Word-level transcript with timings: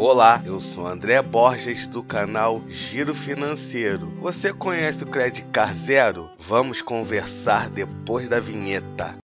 Olá, 0.00 0.40
eu 0.46 0.60
sou 0.60 0.86
André 0.86 1.20
Borges 1.20 1.88
do 1.88 2.04
canal 2.04 2.62
Giro 2.68 3.12
Financeiro. 3.12 4.06
Você 4.20 4.52
conhece 4.52 5.02
o 5.02 5.06
Credit 5.08 5.44
Car 5.50 5.74
Zero? 5.74 6.30
Vamos 6.38 6.80
conversar 6.80 7.68
depois 7.68 8.28
da 8.28 8.38
vinheta. 8.38 9.16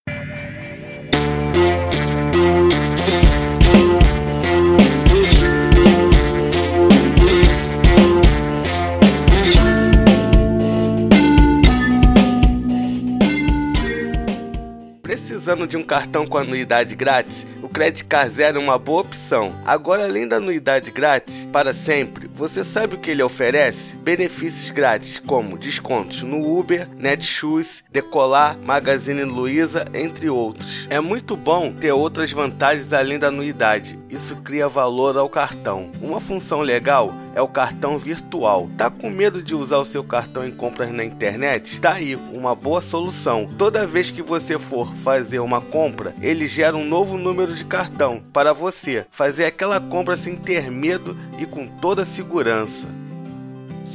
Precisando 15.45 15.67
de 15.67 15.77
um 15.77 15.83
cartão 15.83 16.25
com 16.25 16.39
anuidade 16.39 16.95
grátis? 16.95 17.45
O 17.61 17.69
Credit 17.69 18.05
Car 18.05 18.27
Zero 18.31 18.57
é 18.57 18.59
uma 18.59 18.79
boa 18.79 19.01
opção. 19.01 19.53
Agora, 19.63 20.03
além 20.03 20.27
da 20.27 20.37
anuidade 20.37 20.89
grátis, 20.89 21.47
para 21.53 21.71
sempre, 21.71 22.27
você 22.35 22.65
sabe 22.65 22.95
o 22.95 22.97
que 22.97 23.11
ele 23.11 23.23
oferece? 23.23 23.95
Benefícios 23.97 24.69
grátis 24.69 25.19
como 25.19 25.57
descontos 25.57 26.21
no 26.21 26.59
Uber, 26.59 26.87
Netshoes, 26.97 27.81
Decolar, 27.89 28.57
Magazine 28.59 29.23
Luiza, 29.23 29.85
entre 29.93 30.29
outros. 30.29 30.85
É 30.89 30.99
muito 30.99 31.37
bom 31.37 31.71
ter 31.71 31.93
outras 31.93 32.33
vantagens 32.33 32.91
além 32.91 33.17
da 33.17 33.27
anuidade. 33.27 33.97
Isso 34.09 34.35
cria 34.37 34.67
valor 34.67 35.17
ao 35.17 35.29
cartão. 35.29 35.91
Uma 36.01 36.19
função 36.19 36.61
legal 36.61 37.13
é 37.35 37.41
o 37.41 37.47
cartão 37.47 37.99
virtual. 37.99 38.69
Tá 38.77 38.89
com 38.89 39.09
medo 39.09 39.43
de 39.43 39.53
usar 39.53 39.77
o 39.77 39.85
seu 39.85 40.03
cartão 40.03 40.47
em 40.47 40.51
compras 40.51 40.91
na 40.91 41.03
internet? 41.03 41.79
Tá 41.81 41.93
aí 41.93 42.15
uma 42.15 42.55
boa 42.55 42.81
solução. 42.81 43.49
Toda 43.57 43.85
vez 43.85 44.09
que 44.09 44.21
você 44.21 44.57
for 44.57 44.93
fazer 44.97 45.39
uma 45.39 45.59
compra, 45.59 46.15
ele 46.21 46.47
gera 46.47 46.77
um 46.77 46.85
novo 46.85 47.17
número 47.17 47.53
de 47.53 47.65
cartão 47.65 48.23
para 48.31 48.53
você 48.53 49.05
fazer 49.11 49.45
aquela 49.45 49.81
compra 49.81 50.15
sem 50.15 50.35
ter 50.35 50.71
medo 50.71 51.17
e 51.39 51.45
com 51.45 51.67
toda 51.67 52.05
segurança. 52.05 52.87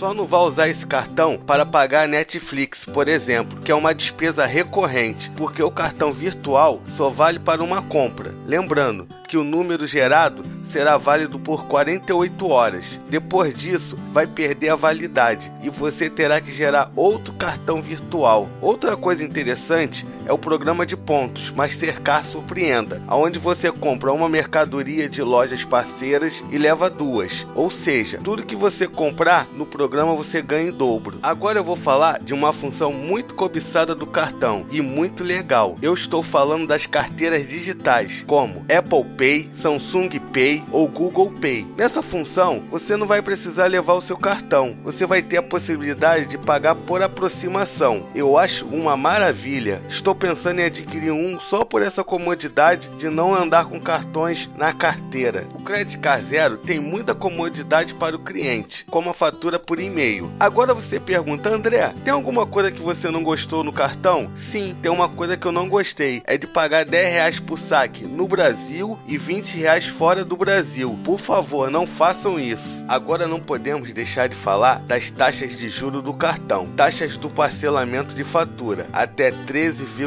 Só 0.01 0.15
não 0.15 0.25
vai 0.25 0.41
usar 0.41 0.69
esse 0.69 0.87
cartão 0.87 1.37
para 1.37 1.67
pagar 1.67 2.05
a 2.05 2.09
Netflix, 2.09 2.87
por 2.87 3.06
exemplo, 3.06 3.61
que 3.61 3.70
é 3.70 3.75
uma 3.75 3.95
despesa 3.95 4.47
recorrente, 4.47 5.31
porque 5.37 5.62
o 5.62 5.70
cartão 5.70 6.11
virtual 6.11 6.81
só 6.97 7.11
vale 7.11 7.39
para 7.39 7.62
uma 7.62 7.83
compra. 7.83 8.34
Lembrando 8.47 9.06
que 9.29 9.37
o 9.37 9.45
número 9.45 9.87
gerado 9.87 10.42
será 10.70 10.97
válido 10.97 11.39
por 11.39 11.67
48 11.67 12.48
horas. 12.48 12.98
Depois 13.11 13.53
disso, 13.53 13.98
vai 14.11 14.27
perder 14.27 14.70
a 14.70 14.75
validade 14.75 15.53
e 15.62 15.69
você 15.69 16.09
terá 16.09 16.41
que 16.41 16.51
gerar 16.51 16.91
outro 16.97 17.34
cartão 17.34 17.83
virtual. 17.83 18.48
Outra 18.62 18.97
coisa 18.97 19.23
interessante 19.23 20.07
é 20.31 20.33
o 20.33 20.39
programa 20.39 20.86
de 20.86 20.97
pontos, 20.97 21.50
mas 21.50 21.75
cercar 21.75 22.25
surpreenda, 22.25 23.03
aonde 23.09 23.36
você 23.36 23.73
compra 23.73 24.12
uma 24.12 24.28
mercadoria 24.28 25.09
de 25.09 25.20
lojas 25.23 25.64
parceiras 25.64 26.45
e 26.53 26.56
leva 26.56 26.89
duas. 26.89 27.45
Ou 27.53 27.69
seja, 27.69 28.20
tudo 28.23 28.45
que 28.45 28.55
você 28.55 28.86
comprar 28.86 29.48
no 29.56 29.67
programa 29.67 30.14
você 30.14 30.41
ganha 30.41 30.69
em 30.69 30.73
dobro. 30.73 31.19
Agora 31.20 31.58
eu 31.58 31.64
vou 31.64 31.75
falar 31.75 32.20
de 32.20 32.33
uma 32.33 32.53
função 32.53 32.92
muito 32.92 33.34
cobiçada 33.34 33.92
do 33.92 34.06
cartão 34.06 34.64
e 34.70 34.81
muito 34.81 35.25
legal. 35.25 35.77
Eu 35.83 35.95
estou 35.95 36.23
falando 36.23 36.64
das 36.64 36.86
carteiras 36.86 37.48
digitais, 37.48 38.23
como 38.25 38.64
Apple 38.73 39.05
Pay, 39.17 39.51
Samsung 39.53 40.11
Pay, 40.33 40.62
ou 40.70 40.86
Google 40.86 41.33
Pay. 41.41 41.67
Nessa 41.77 42.03
função, 42.03 42.62
você 42.70 42.97
não 42.97 43.08
vai 43.08 43.20
precisar 43.20 43.67
levar 43.67 43.95
o 43.95 44.01
seu 44.01 44.17
cartão, 44.17 44.78
você 44.84 45.05
vai 45.05 45.23
ter 45.23 45.39
a 45.39 45.42
possibilidade 45.42 46.27
de 46.27 46.39
pagar 46.39 46.77
por 46.77 47.03
aproximação. 47.03 48.06
Eu 48.14 48.39
acho 48.39 48.64
uma 48.67 48.97
maravilha. 48.97 49.83
Estou 49.89 50.20
pensando 50.21 50.61
em 50.61 50.65
adquirir 50.65 51.11
um 51.11 51.41
só 51.41 51.65
por 51.65 51.81
essa 51.81 52.05
comodidade 52.05 52.91
de 52.99 53.09
não 53.09 53.35
andar 53.35 53.65
com 53.65 53.81
cartões 53.81 54.51
na 54.55 54.71
carteira. 54.71 55.49
O 55.55 55.63
Credit 55.63 55.97
Card 55.97 56.27
Zero 56.27 56.59
tem 56.59 56.79
muita 56.79 57.15
comodidade 57.15 57.95
para 57.95 58.15
o 58.15 58.19
cliente, 58.19 58.85
como 58.91 59.09
a 59.09 59.15
fatura 59.15 59.59
por 59.59 59.81
e-mail. 59.81 60.31
Agora 60.39 60.75
você 60.75 61.01
pergunta, 61.01 61.48
André, 61.48 61.95
tem 62.05 62.13
alguma 62.13 62.45
coisa 62.45 62.71
que 62.71 62.83
você 62.83 63.11
não 63.11 63.25
gostou 63.25 63.65
no 63.65 63.73
cartão? 63.73 64.31
Sim, 64.37 64.77
tem 64.83 64.92
uma 64.92 65.09
coisa 65.09 65.39
que 65.39 65.47
eu 65.47 65.53
não 65.53 65.70
gostei, 65.70 66.23
é 66.27 66.36
de 66.36 66.47
pagar 66.47 66.85
10 66.85 67.09
reais 67.09 67.41
por 67.41 67.59
saque 67.59 68.05
no 68.05 68.29
Brasil 68.29 68.98
e 69.07 69.17
20 69.17 69.57
reais 69.57 69.86
fora 69.86 70.23
do 70.23 70.36
Brasil. 70.36 70.98
Por 71.03 71.19
favor, 71.19 71.70
não 71.70 71.86
façam 71.86 72.39
isso. 72.39 72.85
Agora 72.86 73.27
não 73.27 73.41
podemos 73.41 73.91
deixar 73.95 74.29
de 74.29 74.36
falar 74.36 74.80
das 74.80 75.11
taxas 75.11 75.57
de 75.57 75.70
juro 75.70 76.03
do 76.03 76.13
cartão. 76.13 76.67
Taxas 76.77 77.17
do 77.17 77.30
parcelamento 77.30 78.14
de 78.14 78.25
fatura, 78.25 78.86
até 78.92 79.30
13,5% 79.30 79.99